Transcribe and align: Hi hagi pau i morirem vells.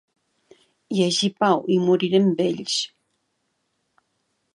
Hi 0.95 1.03
hagi 1.07 1.29
pau 1.43 1.61
i 1.75 1.77
morirem 1.83 2.31
vells. 2.39 2.79